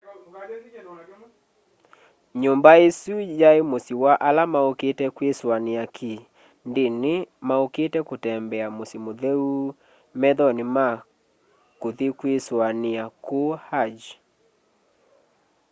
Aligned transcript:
nyumba 2.41 2.71
isu 2.87 3.15
yai 3.41 3.61
musyi 3.69 3.95
wa 4.03 4.13
ala 4.27 4.43
maukite 4.53 5.05
kwisuaniaki 5.15 6.13
ndini 6.69 7.13
maukite 7.47 7.99
kutembea 8.09 8.67
musyi 8.75 8.97
mutheu 9.05 9.49
methoni 10.21 10.63
ma 10.75 10.87
kuthi 11.81 12.07
kwisoania 12.17 13.03
kuu 13.25 13.51
hajj 13.67 13.99